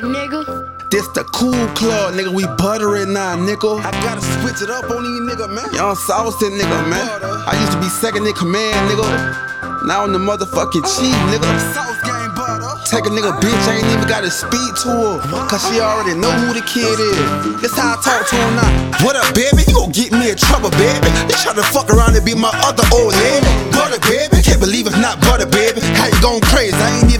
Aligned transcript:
it, 0.00 0.06
nigga. 0.06 0.90
This 0.90 1.06
the 1.14 1.24
cool 1.24 1.66
club, 1.76 2.14
nigga. 2.14 2.32
We 2.32 2.44
butter 2.58 2.96
it 2.96 3.08
now, 3.08 3.36
nigga. 3.36 3.84
I 3.84 3.90
gotta 4.02 4.20
switch 4.40 4.62
it 4.62 4.70
up 4.70 4.90
on 4.90 5.02
these 5.04 5.22
nigga, 5.28 5.46
man. 5.52 5.72
Young 5.74 5.94
saucy 5.94 6.46
nigga, 6.46 6.88
man. 6.88 7.06
I 7.46 7.58
used 7.60 7.72
to 7.72 7.80
be 7.80 7.88
second 7.88 8.26
in 8.26 8.34
command, 8.34 8.90
nigga. 8.90 9.86
Now 9.86 10.04
I'm 10.04 10.12
the 10.12 10.18
motherfucking 10.18 10.84
chief, 10.96 11.16
nigga. 11.30 11.48
Sauce 11.72 12.00
game 12.02 12.32
butter. 12.34 12.80
Take 12.90 13.06
a 13.06 13.12
nigga 13.12 13.38
bitch, 13.38 13.64
I 13.70 13.78
ain't 13.78 13.86
even 13.92 14.08
gotta 14.08 14.30
speak 14.30 14.74
to 14.84 14.90
her. 14.90 15.46
Cause 15.46 15.62
she 15.68 15.78
already 15.80 16.18
know 16.18 16.32
who 16.32 16.54
the 16.56 16.64
kid 16.66 16.90
is. 16.90 17.60
That's 17.60 17.76
how 17.76 17.94
I 17.94 18.02
talk 18.02 18.26
to 18.28 18.36
him 18.36 18.56
now. 18.56 19.04
What 19.04 19.14
up, 19.16 19.30
baby? 19.30 19.62
You 19.68 19.74
gon' 19.78 19.92
get 19.92 20.10
me 20.10 20.32
in 20.32 20.36
trouble, 20.36 20.72
baby. 20.74 21.08
You 21.28 21.36
try 21.38 21.54
to 21.54 21.62
fuck 21.70 21.88
around 21.92 22.16
and 22.16 22.24
be 22.24 22.34
my 22.34 22.50
other 22.66 22.82
old 22.90 23.14
lady. 23.14 23.48
Butter, 23.70 24.00
baby. 24.08 24.42
Can't 24.42 24.60
believe 24.60 24.88
it's 24.88 24.98
not 24.98 25.20
butter, 25.20 25.46
baby. 25.46 25.84
How 25.94 26.08
you 26.08 26.18
going 26.24 26.40
crazy? 26.40 26.74
I 26.76 27.00
ain't 27.00 27.12
even 27.12 27.19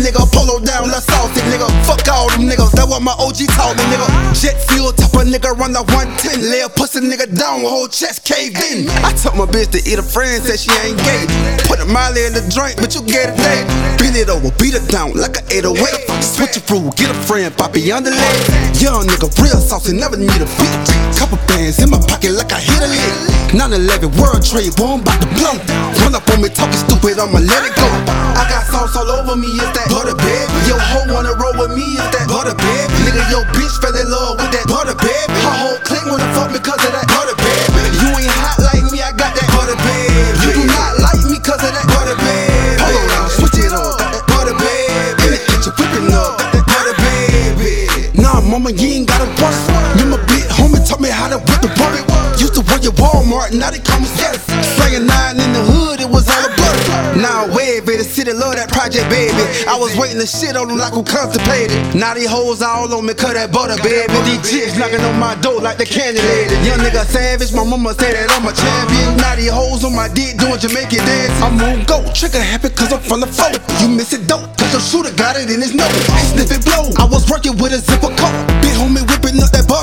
nigga, 0.00 0.22
polo 0.32 0.60
down, 0.60 0.88
let's 0.88 1.06
nigga. 1.46 1.68
Fuck 1.86 2.06
all 2.08 2.28
them 2.30 2.48
niggas, 2.48 2.72
that 2.76 2.86
what 2.88 3.02
my 3.02 3.14
OG 3.18 3.48
taught 3.54 3.76
me, 3.78 3.84
nigga. 3.88 4.06
Jet 4.34 4.58
fuel, 4.68 4.92
top 4.92 5.14
a 5.14 5.24
nigga, 5.24 5.54
run 5.56 5.72
the 5.72 5.82
110. 5.94 6.50
Lay 6.50 6.60
a 6.60 6.68
pussy 6.68 7.00
nigga 7.00 7.26
down, 7.30 7.60
whole 7.62 7.88
chest 7.88 8.24
caved 8.24 8.58
in. 8.58 8.88
I 9.06 9.12
took 9.14 9.34
my 9.34 9.46
bitch 9.46 9.70
to 9.72 9.80
eat 9.86 9.98
a 9.98 10.02
friend, 10.02 10.42
said 10.42 10.58
she 10.60 10.72
ain't 10.84 10.98
gay. 11.00 11.24
Put 11.66 11.80
a 11.80 11.86
molly 11.86 12.26
in 12.26 12.34
the 12.34 12.44
drink, 12.52 12.76
but 12.82 12.94
you 12.94 13.02
get 13.06 13.32
it 13.32 13.36
day. 13.38 13.62
Bend 13.98 14.16
it 14.16 14.28
over, 14.28 14.50
beat 14.58 14.74
it 14.74 14.86
down 14.88 15.14
like 15.14 15.38
a 15.38 15.42
808. 15.48 16.22
Switch 16.22 16.56
it 16.56 16.64
through, 16.66 16.90
get 16.98 17.10
a 17.10 17.18
friend, 17.26 17.54
poppy 17.56 17.80
the 17.86 18.12
leg. 18.12 18.38
Young 18.82 19.06
nigga, 19.06 19.30
real 19.40 19.60
saucy, 19.62 19.96
never 19.96 20.16
need 20.16 20.42
a 20.42 20.48
beat. 20.58 20.86
Couple 21.16 21.40
bands 21.48 21.80
in 21.80 21.90
my 21.90 21.98
pocket 21.98 22.36
like 22.36 22.52
I 22.52 22.60
hit 22.60 22.82
a 22.82 22.88
lick. 22.90 23.36
9-11 23.56 24.20
World 24.20 24.44
Trade, 24.44 24.74
boy, 24.76 25.00
I'm 25.00 25.04
to 25.06 25.28
blow. 25.38 25.56
Run 26.02 26.14
up 26.14 26.28
on 26.28 26.42
me 26.42 26.50
talking 26.50 26.76
stupid, 26.76 27.16
I'ma 27.18 27.40
let 27.40 27.64
it 27.64 27.72
go. 27.72 27.88
I 28.36 28.44
got 28.50 28.66
sauce 28.68 28.96
all 28.96 29.08
over 29.08 29.36
me, 29.36 29.48
it's 29.48 29.72
that 29.72 29.85
mama, 48.66 48.82
you 48.82 48.88
ain't 48.98 49.08
gotta 49.08 49.26
work. 49.42 49.54
You 49.98 50.06
my 50.06 50.18
big 50.26 50.44
homie 50.50 50.82
taught 50.86 51.00
me 51.00 51.08
how 51.08 51.28
to 51.28 51.38
whip 51.38 51.60
the 51.62 51.70
work. 51.78 52.02
Used 52.38 52.54
to 52.54 52.60
work 52.68 52.84
at 52.84 52.94
Walmart, 52.98 53.54
now 53.54 53.70
they 53.70 53.78
call 53.78 54.00
me 54.00 54.06
Seth. 54.06 54.44
Slanging 54.76 55.06
nine 55.06 55.40
in 55.40 55.52
the 55.52 55.62
hood, 55.62 56.00
it 56.00 56.08
was 56.08 56.28
all 56.28 56.44
a 56.44 56.50
butter. 56.52 57.16
Now 57.16 57.48
wave 57.54 57.88
it, 57.88 57.98
the 57.98 58.04
city 58.04 58.32
love 58.32 58.56
that 58.56 58.68
project, 58.68 59.08
baby. 59.08 59.40
I 59.64 59.78
was 59.78 59.96
waiting 59.96 60.20
to 60.20 60.26
shit 60.26 60.56
on 60.56 60.68
them 60.68 60.78
like 60.78 60.92
I'm 60.92 61.04
constipated. 61.04 61.78
Now 61.94 62.14
these 62.14 62.28
hoes 62.28 62.60
all 62.62 62.92
on 62.92 63.06
me, 63.06 63.14
cut 63.14 63.34
that 63.34 63.52
butter, 63.52 63.78
baby. 63.82 64.12
These 64.28 64.42
chicks 64.44 64.76
knocking 64.76 65.00
on 65.00 65.18
my 65.18 65.34
door 65.40 65.60
like 65.60 65.78
the 65.78 65.86
candy 65.86 66.20
lady. 66.20 66.54
Young 66.66 66.80
nigga 66.82 67.06
savage, 67.06 67.52
my 67.52 67.64
mama 67.64 67.94
say 67.94 68.12
that 68.12 68.28
I'm 68.34 68.44
a 68.44 68.52
champion. 68.52 69.16
Now 69.16 69.36
these 69.36 69.52
hoes 69.52 69.84
on 69.84 69.94
my 69.94 70.08
dick 70.12 70.36
doing 70.36 70.60
Jamaican 70.60 71.04
dance. 71.06 71.36
I'm 71.40 71.56
on 71.62 71.88
go, 71.88 72.04
trigger 72.12 72.42
happy 72.42 72.68
cause 72.70 72.92
I'm 72.92 73.00
from 73.00 73.20
the 73.24 73.30
flow. 73.30 73.54
You 73.80 73.88
miss 73.88 74.12
it 74.12 74.28
dope, 74.28 74.44
cause 74.60 74.72
your 74.76 74.84
shooter 74.84 75.14
got 75.16 75.40
it 75.40 75.48
in 75.48 75.60
his 75.64 75.72
nose. 75.72 75.88
Sniff 76.36 76.52
it 76.52 76.62
blow, 76.68 76.92
I 77.00 77.08
was 77.08 77.24
working 77.30 77.56
with 77.56 77.72
a 77.72 77.80
zipper 77.80 78.12
coat. 78.12 78.45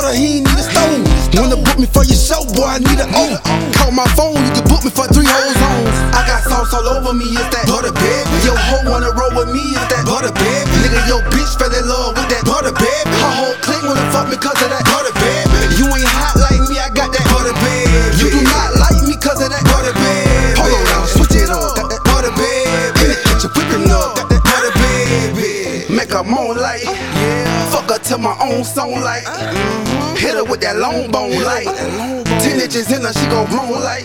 Butter, 0.04 0.20
he 0.20 0.44
ain't 0.44 0.52
need 0.52 0.60
a 0.60 0.68
stone. 0.68 1.00
Wanna 1.40 1.56
book 1.56 1.80
me 1.80 1.88
for 1.88 2.04
your 2.04 2.20
show, 2.20 2.44
boy, 2.52 2.68
I 2.68 2.84
need 2.84 3.00
a 3.00 3.08
O. 3.08 3.40
Call 3.80 3.96
my 3.96 4.04
phone, 4.20 4.36
you 4.36 4.52
can 4.52 4.68
book 4.68 4.84
me 4.84 4.92
for 4.92 5.08
three 5.08 5.24
hoes 5.24 5.56
homes. 5.56 5.96
I 6.12 6.28
got 6.28 6.44
sauce 6.44 6.76
all 6.76 6.84
over 6.92 7.16
me, 7.16 7.32
it's 7.32 7.48
that 7.56 7.64
butter, 7.72 7.96
baby. 7.96 8.28
Yo, 8.44 8.52
hoe 8.52 8.84
wanna 8.84 9.16
roll 9.16 9.32
with 9.32 9.56
me, 9.56 9.64
it's 9.64 9.88
that 9.96 10.04
butter, 10.04 10.36
baby. 10.36 10.68
Nigga, 10.84 11.08
yo, 11.08 11.24
bitch 11.32 11.56
fell 11.56 11.72
in 11.72 11.88
love 11.88 12.20
with 12.20 12.28
that 12.36 12.44
butter, 12.44 12.76
baby. 12.76 13.16
Her 13.16 13.32
whole 13.32 13.56
clique 13.64 13.80
wanna 13.88 14.04
fuck 14.12 14.28
me 14.28 14.36
cause 14.36 14.60
of 14.60 14.76
that 14.76 14.84
butter, 14.92 15.16
baby. 15.24 15.80
You 15.80 15.88
ain't 15.88 16.04
hot 16.04 16.36
like 16.36 16.60
me, 16.68 16.76
I 16.84 16.92
got 16.92 17.08
that 17.16 17.24
butter, 17.32 17.56
baby. 17.64 18.20
You 18.20 18.28
do 18.28 18.44
not 18.44 18.76
like 18.76 19.00
me 19.08 19.16
cause 19.16 19.40
of 19.40 19.56
that 19.56 19.64
butter, 19.72 19.96
baby. 20.04 20.60
Hold 20.60 20.84
on 21.00 21.08
switch 21.16 21.40
it 21.40 21.48
up, 21.48 21.80
butter, 22.04 22.36
baby. 22.36 22.92
In 23.00 23.08
the 23.08 23.18
kitchen 23.24 23.56
whipping 23.56 23.88
that 23.88 24.44
butter, 24.44 24.74
baby. 24.84 25.88
Make 25.96 26.12
her 26.12 26.28
moan 26.28 26.60
to 28.04 28.18
my 28.18 28.36
own 28.42 28.64
song 28.64 28.92
like, 29.00 29.24
mm-hmm. 29.24 30.16
hit 30.16 30.36
her 30.36 30.44
with 30.44 30.60
that 30.60 30.76
long 30.76 31.10
bone 31.10 31.40
like, 31.44 31.64
ten 32.44 32.60
inches 32.60 32.92
in 32.92 33.02
her, 33.02 33.14
she 33.14 33.26
gon' 33.32 33.48
groan 33.48 33.80
like. 33.80 34.04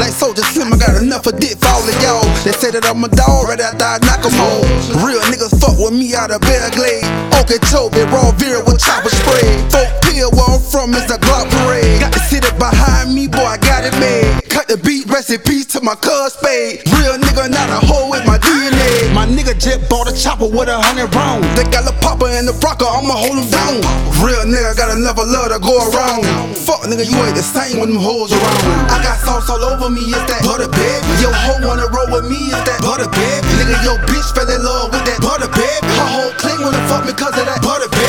Like 0.00 0.16
Soulja 0.16 0.40
Slim, 0.56 0.72
I 0.72 0.80
got 0.80 0.96
enough 1.02 1.28
of 1.28 1.36
dick 1.36 1.60
for 1.60 1.68
all 1.68 1.84
of 1.84 1.92
y'all. 2.00 2.24
They 2.40 2.56
say 2.56 2.72
that 2.72 2.88
I'm 2.88 3.04
a 3.04 3.10
dog 3.12 3.52
right 3.52 3.60
after 3.60 3.84
I 3.84 4.00
knock 4.00 4.24
'em 4.24 4.32
all. 4.40 4.64
Real 5.04 5.20
niggas 5.28 5.52
fuck 5.60 5.76
with 5.76 5.92
me 5.92 6.16
out 6.16 6.32
of 6.32 6.40
Belle 6.40 6.72
Glade. 6.72 7.04
Okeechobee, 7.36 8.08
raw 8.08 8.32
beer 8.40 8.64
with 8.64 8.80
chopper 8.80 9.12
spray. 9.12 9.44
Folk 9.68 9.92
pill 10.00 10.32
where 10.32 10.56
I'm 10.56 10.62
from 10.72 10.96
is 10.96 11.04
a 11.12 11.20
Glock 11.20 11.52
parade. 11.52 12.00
Got 12.00 12.16
the 12.16 12.24
city 12.24 12.48
behind 12.56 13.12
me, 13.12 13.19
in 15.30 15.40
peace 15.46 15.66
to 15.66 15.80
my 15.80 15.94
cuz 15.94 16.34
spade. 16.34 16.82
Real 16.90 17.14
nigga, 17.14 17.46
not 17.46 17.70
a 17.70 17.78
hoe 17.86 18.10
with 18.10 18.26
my 18.26 18.38
DNA. 18.38 19.14
My 19.14 19.26
nigga 19.26 19.54
jet 19.54 19.86
bought 19.88 20.10
a 20.10 20.14
chopper 20.14 20.46
with 20.46 20.66
a 20.66 20.74
hundred 20.74 21.14
rounds. 21.14 21.46
They 21.54 21.62
got 21.70 21.86
a 21.86 21.94
popper 22.02 22.26
and 22.26 22.48
the 22.50 22.54
rocker, 22.58 22.86
I'ma 22.86 23.14
hold 23.14 23.38
him 23.38 23.46
down. 23.46 23.78
Real 24.18 24.42
nigga 24.42 24.74
got 24.74 24.90
of 24.90 24.98
love 24.98 25.50
to 25.54 25.58
go 25.62 25.78
around. 25.92 26.26
Fuck 26.58 26.82
nigga, 26.90 27.06
you 27.06 27.14
ain't 27.22 27.38
the 27.38 27.46
same 27.46 27.78
when 27.78 27.94
them 27.94 28.02
hoes 28.02 28.34
around. 28.34 28.90
I 28.90 28.98
got 29.06 29.22
sauce 29.22 29.46
all 29.50 29.62
over 29.62 29.90
me, 29.90 30.02
it's 30.02 30.26
that 30.26 30.42
butter, 30.42 30.66
baby. 30.66 31.06
Yo, 31.22 31.30
hoe 31.30 31.62
wanna 31.62 31.86
roll 31.94 32.10
with 32.10 32.26
me, 32.26 32.50
it's 32.50 32.64
that 32.66 32.82
butter, 32.82 33.06
baby. 33.14 33.46
Nigga, 33.60 33.76
yo, 33.86 33.94
bitch 34.10 34.26
fell 34.34 34.50
in 34.50 34.62
love 34.64 34.90
with 34.90 35.04
that 35.06 35.20
butter, 35.22 35.50
baby. 35.54 35.86
Her 35.94 36.10
whole 36.10 36.34
clique 36.40 36.58
wanna 36.58 36.82
fuck 36.90 37.06
me 37.06 37.12
cause 37.14 37.36
of 37.38 37.46
that 37.46 37.62
butter, 37.62 37.86
baby. 37.92 37.99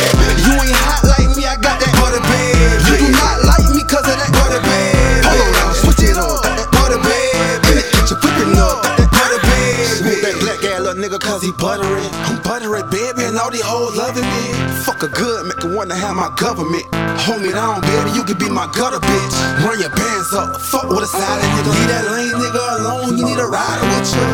Cause 11.32 11.44
he 11.44 11.52
buttery. 11.56 12.04
I'm 12.28 12.44
buttery, 12.44 12.84
baby, 12.92 13.24
and 13.24 13.40
all 13.40 13.50
these 13.50 13.64
hoes 13.64 13.96
loving 13.96 14.28
me. 14.28 14.44
Fuck 14.84 15.04
a 15.04 15.08
good, 15.08 15.48
make 15.48 15.64
her 15.64 15.72
wanna 15.74 15.96
have 15.96 16.16
my 16.16 16.28
government. 16.36 16.84
Hold 17.24 17.42
me 17.42 17.52
down, 17.56 17.80
baby, 17.80 18.12
you 18.12 18.24
can 18.28 18.38
be 18.38 18.50
my 18.52 18.68
gutter, 18.76 19.00
bitch. 19.00 19.36
Run 19.64 19.80
your 19.80 19.96
bands 19.96 20.34
up, 20.36 20.60
fuck 20.60 20.90
with 20.92 21.08
a 21.08 21.08
silent 21.08 21.48
nigga. 21.56 21.72
Leave 21.72 21.88
that 21.88 22.04
lame 22.12 22.36
nigga 22.36 22.64
alone, 22.84 23.18
you 23.18 23.24
need 23.24 23.40
a 23.40 23.48
rider 23.48 23.88
with 23.96 24.12
you. 24.12 24.28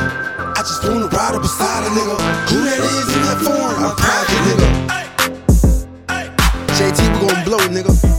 I 0.57 0.62
just 0.66 0.81
wanna 0.84 1.06
ride 1.13 1.36
up 1.38 1.41
beside 1.46 1.86
a 1.86 1.90
nigga. 1.94 2.18
Who 2.50 2.66
that 2.66 2.81
is 2.81 3.07
in 3.13 3.22
that 3.30 3.38
form? 3.46 3.78
I'm 3.78 3.94
project 3.94 4.41
nigga. 4.50 4.68
JT, 6.78 6.97
we 7.13 7.28
gon' 7.28 7.44
blow, 7.46 7.62
nigga. 7.69 8.17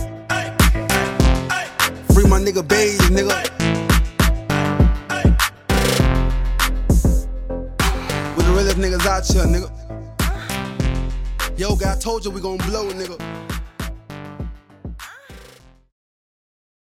Nigga. 9.47 9.71
Yo, 11.59 11.77
I 11.85 11.97
told 11.97 12.25
you 12.25 12.31
we 12.31 12.41
gon' 12.41 12.57
blow, 12.59 12.91
nigga. 12.91 13.48